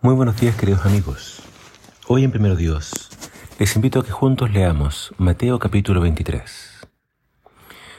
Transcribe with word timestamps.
Muy 0.00 0.14
buenos 0.14 0.40
días 0.40 0.54
queridos 0.54 0.86
amigos. 0.86 1.42
Hoy 2.06 2.22
en 2.22 2.30
Primero 2.30 2.54
Dios 2.54 3.10
les 3.58 3.74
invito 3.74 3.98
a 3.98 4.04
que 4.04 4.12
juntos 4.12 4.52
leamos 4.52 5.12
Mateo 5.18 5.58
capítulo 5.58 6.00
23. 6.00 6.86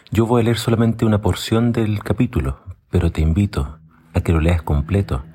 Yo 0.10 0.26
voy 0.26 0.42
a 0.42 0.46
leer 0.46 0.58
solamente 0.58 1.04
una 1.04 1.22
porción 1.22 1.74
del 1.74 2.02
capítulo, 2.02 2.62
pero 2.90 3.12
te 3.12 3.20
invito 3.20 3.80
a 4.14 4.22
que 4.22 4.32
lo 4.32 4.40
leas 4.40 4.62
completo, 4.62 5.26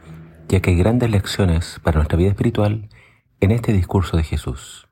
ya 0.49 0.61
que 0.61 0.71
hay 0.71 0.77
grandes 0.79 1.11
lecciones 1.11 1.81
para 1.83 1.97
nuestra 1.97 2.17
vida 2.17 2.31
espiritual 2.31 2.89
en 3.41 3.51
este 3.51 3.75
discurso 3.75 4.17
de 4.17 4.23
Jesús. 4.25 4.89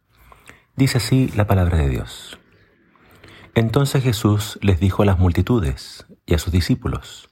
Dice 0.76 0.98
así 0.98 1.32
la 1.34 1.46
palabra 1.46 1.78
de 1.78 1.88
Dios. 1.88 2.38
Entonces 3.54 4.02
Jesús 4.02 4.58
les 4.60 4.78
dijo 4.78 5.04
a 5.04 5.06
las 5.06 5.18
multitudes 5.18 6.04
y 6.26 6.34
a 6.34 6.38
sus 6.38 6.52
discípulos, 6.52 7.30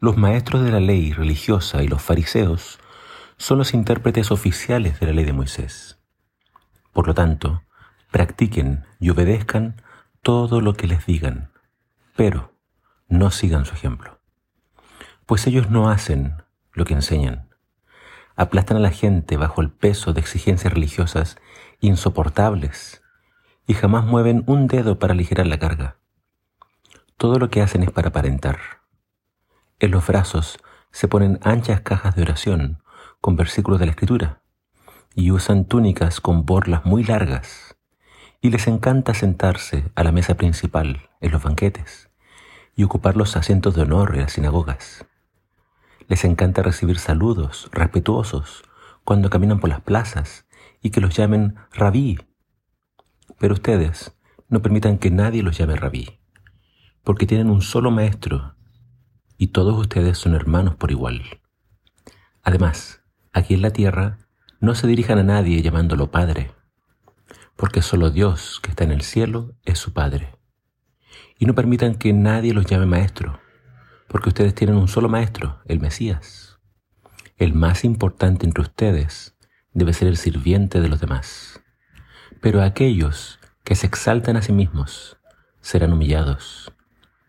los 0.00 0.16
maestros 0.16 0.64
de 0.64 0.72
la 0.72 0.80
ley 0.80 1.12
religiosa 1.12 1.84
y 1.84 1.86
los 1.86 2.02
fariseos 2.02 2.80
son 3.40 3.56
los 3.56 3.72
intérpretes 3.72 4.30
oficiales 4.30 5.00
de 5.00 5.06
la 5.06 5.12
ley 5.14 5.24
de 5.24 5.32
Moisés. 5.32 5.98
Por 6.92 7.06
lo 7.06 7.14
tanto, 7.14 7.62
practiquen 8.10 8.84
y 8.98 9.08
obedezcan 9.08 9.80
todo 10.20 10.60
lo 10.60 10.74
que 10.74 10.86
les 10.86 11.06
digan, 11.06 11.50
pero 12.14 12.52
no 13.08 13.30
sigan 13.30 13.64
su 13.64 13.72
ejemplo. 13.72 14.20
Pues 15.24 15.46
ellos 15.46 15.70
no 15.70 15.88
hacen 15.88 16.34
lo 16.74 16.84
que 16.84 16.92
enseñan. 16.92 17.48
Aplastan 18.36 18.76
a 18.76 18.80
la 18.80 18.90
gente 18.90 19.38
bajo 19.38 19.62
el 19.62 19.70
peso 19.70 20.12
de 20.12 20.20
exigencias 20.20 20.74
religiosas 20.74 21.38
insoportables 21.80 23.02
y 23.66 23.72
jamás 23.72 24.04
mueven 24.04 24.44
un 24.48 24.66
dedo 24.66 24.98
para 24.98 25.14
aligerar 25.14 25.46
la 25.46 25.58
carga. 25.58 25.96
Todo 27.16 27.38
lo 27.38 27.48
que 27.48 27.62
hacen 27.62 27.84
es 27.84 27.90
para 27.90 28.08
aparentar. 28.08 28.58
En 29.78 29.92
los 29.92 30.06
brazos 30.06 30.58
se 30.90 31.08
ponen 31.08 31.40
anchas 31.42 31.80
cajas 31.80 32.14
de 32.14 32.22
oración 32.22 32.82
con 33.20 33.36
versículos 33.36 33.78
de 33.80 33.86
la 33.86 33.92
Escritura 33.92 34.42
y 35.14 35.30
usan 35.30 35.64
túnicas 35.64 36.20
con 36.20 36.46
borlas 36.46 36.84
muy 36.84 37.04
largas 37.04 37.76
y 38.40 38.50
les 38.50 38.66
encanta 38.66 39.12
sentarse 39.12 39.90
a 39.94 40.04
la 40.04 40.12
mesa 40.12 40.36
principal 40.36 41.10
en 41.20 41.32
los 41.32 41.42
banquetes 41.42 42.10
y 42.74 42.84
ocupar 42.84 43.16
los 43.16 43.36
asientos 43.36 43.74
de 43.74 43.82
honor 43.82 44.14
en 44.14 44.22
las 44.22 44.32
sinagogas. 44.32 45.04
Les 46.08 46.24
encanta 46.24 46.62
recibir 46.62 46.98
saludos 46.98 47.68
respetuosos 47.72 48.62
cuando 49.04 49.30
caminan 49.30 49.60
por 49.60 49.70
las 49.70 49.80
plazas 49.80 50.46
y 50.80 50.90
que 50.90 51.00
los 51.00 51.14
llamen 51.14 51.56
rabí. 51.72 52.18
Pero 53.38 53.54
ustedes 53.54 54.16
no 54.48 54.62
permitan 54.62 54.98
que 54.98 55.10
nadie 55.10 55.42
los 55.42 55.58
llame 55.58 55.76
rabí, 55.76 56.18
porque 57.04 57.26
tienen 57.26 57.50
un 57.50 57.62
solo 57.62 57.90
maestro 57.90 58.56
y 59.36 59.48
todos 59.48 59.78
ustedes 59.78 60.18
son 60.18 60.34
hermanos 60.34 60.74
por 60.76 60.90
igual. 60.90 61.22
Además, 62.42 62.99
aquí 63.32 63.54
en 63.54 63.62
la 63.62 63.70
tierra, 63.70 64.18
no 64.60 64.74
se 64.74 64.86
dirijan 64.86 65.18
a 65.18 65.22
nadie 65.22 65.62
llamándolo 65.62 66.10
Padre, 66.10 66.52
porque 67.56 67.82
solo 67.82 68.10
Dios 68.10 68.60
que 68.62 68.70
está 68.70 68.84
en 68.84 68.92
el 68.92 69.02
cielo 69.02 69.54
es 69.64 69.78
su 69.78 69.92
Padre. 69.92 70.36
Y 71.38 71.46
no 71.46 71.54
permitan 71.54 71.94
que 71.94 72.12
nadie 72.12 72.52
los 72.52 72.66
llame 72.66 72.86
Maestro, 72.86 73.40
porque 74.08 74.28
ustedes 74.28 74.54
tienen 74.54 74.76
un 74.76 74.88
solo 74.88 75.08
Maestro, 75.08 75.60
el 75.66 75.80
Mesías. 75.80 76.58
El 77.36 77.54
más 77.54 77.84
importante 77.84 78.44
entre 78.44 78.62
ustedes 78.62 79.36
debe 79.72 79.94
ser 79.94 80.08
el 80.08 80.16
sirviente 80.16 80.80
de 80.80 80.88
los 80.88 81.00
demás. 81.00 81.62
Pero 82.40 82.62
aquellos 82.62 83.38
que 83.64 83.74
se 83.74 83.86
exaltan 83.86 84.36
a 84.36 84.42
sí 84.42 84.52
mismos 84.52 85.16
serán 85.60 85.92
humillados, 85.92 86.72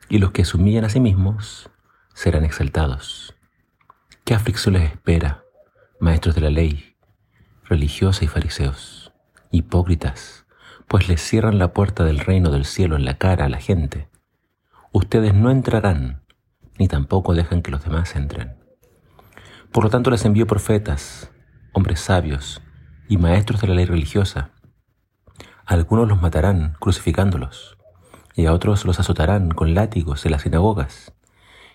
y 0.10 0.18
los 0.18 0.32
que 0.32 0.44
se 0.44 0.58
humillan 0.58 0.86
a 0.86 0.90
sí 0.90 1.00
mismos 1.00 1.70
serán 2.14 2.44
exaltados. 2.44 3.36
¿Qué 4.26 4.34
aflicción 4.34 4.74
les 4.74 4.92
espera? 4.92 5.44
Maestros 6.02 6.34
de 6.34 6.42
la 6.42 6.50
ley, 6.50 6.96
religiosa 7.64 8.26
y 8.26 8.28
fariseos, 8.28 9.14
hipócritas, 9.52 10.48
pues 10.88 11.08
les 11.08 11.22
cierran 11.22 11.60
la 11.60 11.74
puerta 11.74 12.04
del 12.04 12.18
reino 12.18 12.50
del 12.50 12.66
cielo 12.66 12.96
en 12.96 13.06
la 13.06 13.20
cara 13.20 13.46
a 13.46 13.50
la 13.50 13.60
gente. 13.60 14.10
Ustedes 14.92 15.36
no 15.36 15.52
entrarán, 15.52 16.24
ni 16.80 16.88
tampoco 16.88 17.36
dejan 17.36 17.62
que 17.62 17.70
los 17.70 17.84
demás 17.84 18.16
entren. 18.16 18.58
Por 19.72 19.84
lo 19.84 19.90
tanto 19.92 20.10
les 20.10 20.26
envío 20.26 20.48
profetas, 20.48 21.32
hombres 21.72 22.00
sabios 22.00 22.64
y 23.08 23.18
maestros 23.18 23.62
de 23.62 23.68
la 23.68 23.76
ley 23.76 23.86
religiosa. 23.86 24.50
algunos 25.68 26.08
los 26.08 26.20
matarán 26.20 26.76
crucificándolos, 26.80 27.78
y 28.36 28.48
a 28.48 28.54
otros 28.54 28.86
los 28.86 29.00
azotarán 29.00 29.52
con 29.52 29.76
látigos 29.76 30.26
en 30.26 30.32
las 30.32 30.42
sinagogas, 30.42 31.14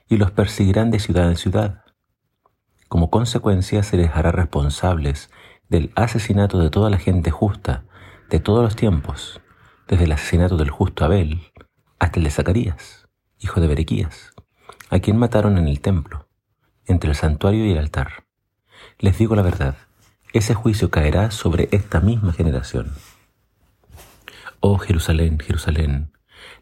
y 0.09 0.17
los 0.17 0.33
perseguirán 0.33 0.91
de 0.91 0.99
ciudad 0.99 1.31
en 1.31 1.37
ciudad 1.37 1.86
como 2.89 3.11
consecuencia 3.11 3.83
se 3.83 3.97
les 3.97 4.11
hará 4.15 4.33
responsables 4.33 5.31
del 5.69 5.93
asesinato 5.97 6.59
de 6.59 6.71
toda 6.71 6.91
la 6.91 6.99
gente 6.99 7.31
justa 7.31 7.85
de 8.31 8.41
todos 8.41 8.63
los 8.63 8.77
tiempos, 8.77 9.41
desde 9.87 10.05
el 10.05 10.13
asesinato 10.13 10.57
del 10.57 10.71
justo 10.71 11.05
Abel 11.05 11.53
hasta 11.99 12.19
el 12.19 12.25
de 12.25 12.31
Zacarías, 12.31 13.09
hijo 13.39 13.61
de 13.61 13.69
Berequías, 13.69 14.35
a 14.91 14.99
quien 14.99 15.17
mataron 15.17 15.59
en 15.59 15.69
el 15.69 15.81
templo, 15.81 16.29
entre 16.87 17.11
el 17.11 17.17
santuario 17.17 17.65
y 17.65 17.73
el 17.73 17.79
altar. 17.79 18.25
Les 18.99 19.19
digo 19.19 19.37
la 19.37 19.43
verdad, 19.43 19.77
ese 20.33 20.55
juicio 20.55 20.91
caerá 20.91 21.31
sobre 21.31 21.69
esta 21.73 22.01
misma 22.01 22.33
generación. 22.33 22.93
Oh 24.61 24.79
Jerusalén, 24.79 25.39
Jerusalén, 25.39 26.13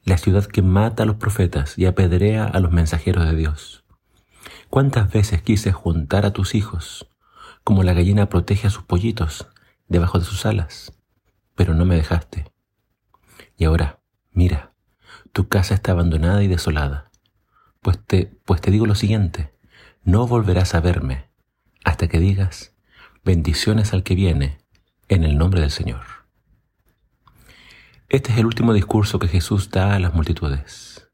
la 0.05 0.19
ciudad 0.19 0.45
que 0.45 0.63
mata 0.63 1.03
a 1.05 1.07
los 1.07 1.17
profetas 1.17 1.79
y 1.79 1.87
apedrea 1.87 2.45
a 2.45 2.61
los 2.61 2.73
mensajeros 2.73 3.25
de 3.25 3.37
Dios. 3.37 3.84
¿Cuántas 4.75 5.13
veces 5.13 5.41
quise 5.41 5.71
juntar 5.71 6.27
a 6.27 6.33
tus 6.33 6.57
hijos, 6.57 7.09
como 7.63 7.85
la 7.85 7.93
gallina 7.93 8.29
protege 8.29 8.67
a 8.67 8.71
sus 8.71 8.83
pollitos 8.83 9.47
debajo 9.87 10.19
de 10.19 10.25
sus 10.25 10.47
alas, 10.47 10.93
pero 11.55 11.75
no 11.75 11.85
me 11.85 11.95
dejaste? 11.95 12.51
Y 13.57 13.67
ahora, 13.67 14.01
mira, 14.33 14.75
tu 15.33 15.47
casa 15.47 15.75
está 15.75 15.93
abandonada 15.93 16.43
y 16.43 16.49
desolada. 16.49 17.13
Pues 17.83 18.05
te, 18.05 18.37
pues 18.45 18.61
te 18.61 18.73
digo 18.73 18.85
lo 18.85 18.97
siguiente, 18.97 19.55
no 20.03 20.27
volverás 20.27 20.75
a 20.75 20.81
verme 20.81 21.31
hasta 21.85 22.09
que 22.09 22.19
digas, 22.19 22.75
bendiciones 23.23 23.93
al 23.93 24.03
que 24.03 24.17
viene, 24.17 24.59
en 25.07 25.23
el 25.23 25.39
nombre 25.39 25.61
del 25.61 25.71
Señor. 25.71 26.03
Este 28.09 28.33
es 28.33 28.39
el 28.39 28.47
último 28.47 28.73
discurso 28.73 29.21
que 29.21 29.29
Jesús 29.29 29.71
da 29.71 29.95
a 29.95 30.01
las 30.01 30.15
multitudes. 30.15 31.09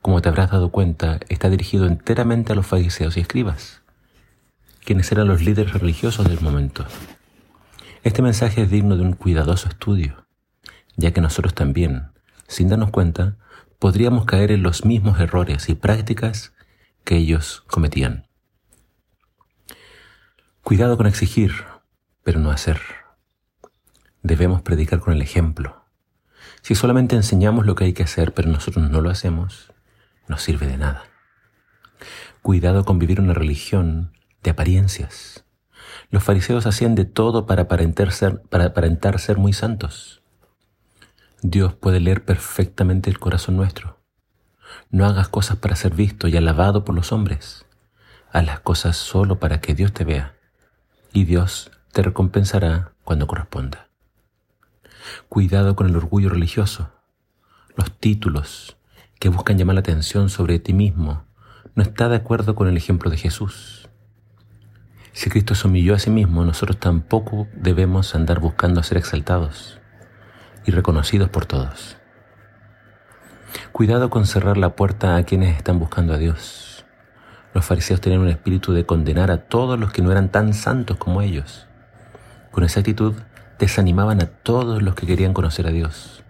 Como 0.00 0.20
te 0.20 0.28
habrás 0.28 0.50
dado 0.50 0.70
cuenta, 0.70 1.20
está 1.28 1.50
dirigido 1.50 1.86
enteramente 1.86 2.52
a 2.52 2.56
los 2.56 2.66
fariseos 2.66 3.16
y 3.16 3.20
escribas, 3.20 3.82
quienes 4.84 5.10
eran 5.12 5.28
los 5.28 5.42
líderes 5.42 5.72
religiosos 5.72 6.28
del 6.28 6.40
momento. 6.40 6.84
Este 8.02 8.22
mensaje 8.22 8.62
es 8.62 8.70
digno 8.70 8.96
de 8.96 9.02
un 9.02 9.12
cuidadoso 9.12 9.68
estudio, 9.68 10.26
ya 10.96 11.12
que 11.12 11.20
nosotros 11.20 11.54
también, 11.54 12.10
sin 12.48 12.68
darnos 12.68 12.90
cuenta, 12.90 13.36
podríamos 13.78 14.24
caer 14.24 14.52
en 14.52 14.62
los 14.62 14.84
mismos 14.84 15.20
errores 15.20 15.68
y 15.68 15.74
prácticas 15.74 16.52
que 17.04 17.16
ellos 17.16 17.64
cometían. 17.66 18.26
Cuidado 20.62 20.96
con 20.96 21.06
exigir, 21.06 21.52
pero 22.22 22.38
no 22.38 22.50
hacer. 22.50 22.80
Debemos 24.22 24.62
predicar 24.62 25.00
con 25.00 25.12
el 25.12 25.22
ejemplo. 25.22 25.81
Si 26.62 26.74
solamente 26.74 27.16
enseñamos 27.16 27.66
lo 27.66 27.74
que 27.74 27.84
hay 27.84 27.92
que 27.92 28.04
hacer, 28.04 28.32
pero 28.34 28.48
nosotros 28.48 28.88
no 28.90 29.00
lo 29.00 29.10
hacemos, 29.10 29.72
no 30.28 30.38
sirve 30.38 30.66
de 30.66 30.76
nada. 30.76 31.04
Cuidado 32.40 32.84
con 32.84 32.98
vivir 32.98 33.20
una 33.20 33.34
religión 33.34 34.12
de 34.42 34.50
apariencias. 34.50 35.44
Los 36.10 36.24
fariseos 36.24 36.66
hacían 36.66 36.94
de 36.94 37.04
todo 37.04 37.46
para 37.46 37.62
aparentar 37.62 38.12
ser, 38.12 38.42
para 38.42 38.72
ser 39.18 39.38
muy 39.38 39.52
santos. 39.52 40.22
Dios 41.42 41.74
puede 41.74 42.00
leer 42.00 42.24
perfectamente 42.24 43.10
el 43.10 43.18
corazón 43.18 43.56
nuestro. 43.56 43.98
No 44.90 45.06
hagas 45.06 45.28
cosas 45.28 45.56
para 45.56 45.76
ser 45.76 45.94
visto 45.94 46.28
y 46.28 46.36
alabado 46.36 46.84
por 46.84 46.94
los 46.94 47.12
hombres. 47.12 47.66
Haz 48.30 48.46
las 48.46 48.60
cosas 48.60 48.96
solo 48.96 49.38
para 49.38 49.60
que 49.60 49.74
Dios 49.74 49.92
te 49.92 50.04
vea 50.04 50.34
y 51.12 51.24
Dios 51.24 51.70
te 51.92 52.02
recompensará 52.02 52.92
cuando 53.04 53.26
corresponda. 53.26 53.91
Cuidado 55.28 55.76
con 55.76 55.88
el 55.88 55.96
orgullo 55.96 56.28
religioso. 56.28 56.90
Los 57.76 57.90
títulos 57.98 58.76
que 59.18 59.28
buscan 59.28 59.56
llamar 59.56 59.74
la 59.74 59.80
atención 59.80 60.28
sobre 60.28 60.58
ti 60.58 60.72
mismo 60.72 61.24
no 61.74 61.82
está 61.82 62.08
de 62.08 62.16
acuerdo 62.16 62.54
con 62.54 62.68
el 62.68 62.76
ejemplo 62.76 63.10
de 63.10 63.16
Jesús. 63.16 63.88
Si 65.12 65.30
Cristo 65.30 65.54
se 65.54 65.66
humilló 65.68 65.94
a 65.94 65.98
sí 65.98 66.10
mismo, 66.10 66.44
nosotros 66.44 66.78
tampoco 66.78 67.46
debemos 67.54 68.14
andar 68.14 68.40
buscando 68.40 68.82
ser 68.82 68.98
exaltados 68.98 69.80
y 70.66 70.70
reconocidos 70.70 71.28
por 71.28 71.46
todos. 71.46 71.96
Cuidado 73.72 74.10
con 74.10 74.26
cerrar 74.26 74.56
la 74.56 74.76
puerta 74.76 75.16
a 75.16 75.22
quienes 75.24 75.56
están 75.56 75.78
buscando 75.78 76.14
a 76.14 76.18
Dios. 76.18 76.84
Los 77.54 77.64
fariseos 77.64 78.00
tenían 78.00 78.22
un 78.22 78.28
espíritu 78.28 78.72
de 78.72 78.86
condenar 78.86 79.30
a 79.30 79.44
todos 79.44 79.78
los 79.78 79.92
que 79.92 80.02
no 80.02 80.10
eran 80.10 80.30
tan 80.30 80.54
santos 80.54 80.96
como 80.96 81.20
ellos. 81.20 81.66
Con 82.50 82.64
esa 82.64 82.80
actitud 82.80 83.14
desanimaban 83.62 84.20
a 84.20 84.26
todos 84.26 84.82
los 84.82 84.96
que 84.96 85.06
querían 85.06 85.32
conocer 85.32 85.68
a 85.68 85.70
Dios. 85.70 86.24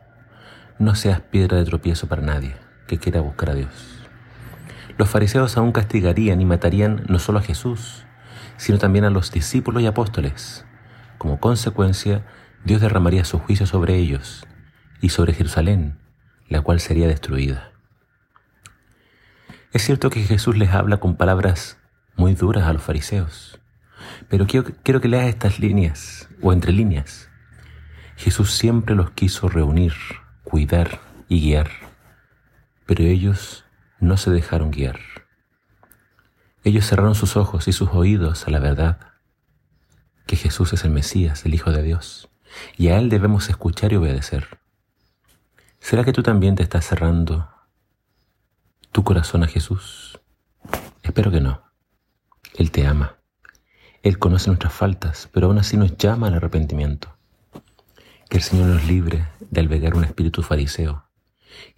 No 0.79 0.94
seas 0.94 1.23
piedra 1.23 1.56
de 1.56 1.64
tropiezo 1.64 2.06
para 2.06 2.20
nadie 2.20 2.55
que 2.87 2.99
quiera 2.99 3.23
buscar 3.23 3.49
a 3.49 3.55
Dios. 3.55 4.06
Los 4.99 5.08
fariseos 5.08 5.56
aún 5.56 5.73
castigarían 5.73 6.43
y 6.43 6.44
matarían 6.44 7.06
no 7.08 7.19
solo 7.19 7.38
a 7.38 7.43
Jesús, 7.43 8.05
sino 8.58 8.76
también 8.76 9.06
a 9.06 9.11
los 9.11 9.32
discípulos 9.32 9.82
y 9.82 9.87
apóstoles. 9.87 10.67
Como 11.17 11.40
consecuencia, 11.40 12.26
Dios 12.67 12.82
derramaría 12.82 13.25
su 13.25 13.38
juicio 13.38 13.64
sobre 13.64 13.96
ellos 13.96 14.46
y 15.00 15.08
sobre 15.08 15.32
Jerusalén, 15.32 15.99
la 16.49 16.61
cual 16.61 16.81
sería 16.81 17.08
destruida. 17.08 17.73
Es 19.73 19.85
cierto 19.85 20.11
que 20.11 20.20
Jesús 20.20 20.58
les 20.58 20.75
habla 20.75 20.99
con 20.99 21.17
palabras 21.17 21.78
muy 22.14 22.35
duras 22.35 22.64
a 22.64 22.75
los 22.75 22.82
fariseos, 22.82 23.58
pero 24.28 24.46
quiero, 24.46 24.70
quiero 24.82 25.00
que 25.00 25.08
leas 25.08 25.28
estas 25.28 25.58
líneas 25.58 26.28
o 26.40 26.52
entre 26.52 26.72
líneas. 26.72 27.28
Jesús 28.16 28.52
siempre 28.52 28.94
los 28.94 29.10
quiso 29.10 29.49
reunir, 29.49 29.94
cuidar 30.44 31.00
y 31.28 31.40
guiar, 31.40 31.70
pero 32.87 33.04
ellos 33.04 33.64
no 34.00 34.16
se 34.16 34.31
dejaron 34.31 34.70
guiar. 34.70 34.99
Ellos 36.64 36.87
cerraron 36.87 37.14
sus 37.14 37.37
ojos 37.37 37.66
y 37.69 37.72
sus 37.72 37.90
oídos 37.90 38.46
a 38.46 38.50
la 38.50 38.60
verdad, 38.60 38.99
que 40.26 40.37
Jesús 40.37 40.72
es 40.72 40.84
el 40.84 40.90
Mesías, 40.90 41.44
el 41.44 41.54
Hijo 41.54 41.72
de 41.72 41.82
Dios, 41.82 42.28
y 42.76 42.88
a 42.88 42.99
Él 42.99 43.08
debemos 43.08 43.49
escuchar 43.49 43.93
y 43.93 43.96
obedecer. 43.96 44.60
¿Será 45.81 46.04
que 46.04 46.12
tú 46.12 46.22
también 46.22 46.54
te 46.54 46.62
estás 46.62 46.87
cerrando 46.87 47.49
tu 48.93 49.02
corazón 49.02 49.43
a 49.43 49.49
Jesús? 49.49 50.20
Espero 51.02 51.32
que 51.32 51.40
no. 51.40 51.62
Él 52.54 52.70
te 52.70 52.87
ama. 52.87 53.16
Él 54.02 54.19
conoce 54.19 54.49
nuestras 54.49 54.72
faltas, 54.72 55.28
pero 55.32 55.46
aún 55.46 55.58
así 55.58 55.76
nos 55.76 55.96
llama 55.96 56.26
al 56.26 56.34
arrepentimiento. 56.34 57.08
Que 58.28 58.38
el 58.38 58.43
Señor 58.43 58.66
nos 58.66 58.84
libre 58.84 59.26
de 59.50 59.60
albergar 59.60 59.94
un 59.94 60.04
espíritu 60.04 60.43
fariseo 60.43 61.04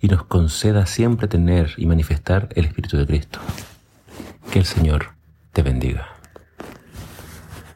y 0.00 0.09
nos 0.09 0.25
conceda 0.25 0.87
siempre 0.87 1.29
tener 1.29 1.75
y 1.76 1.87
manifestar 1.87 2.49
el 2.55 2.65
Espíritu 2.65 2.97
de 2.97 3.06
Cristo. 3.06 3.41
Que 4.50 4.59
el 4.59 4.65
Señor 4.65 5.15
te 5.53 5.62
bendiga. 5.62 6.13